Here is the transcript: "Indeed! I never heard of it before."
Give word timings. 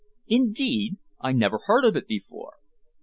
"Indeed! 0.27 0.95
I 1.19 1.31
never 1.31 1.59
heard 1.67 1.85
of 1.85 1.95
it 1.95 2.07
before." 2.07 2.55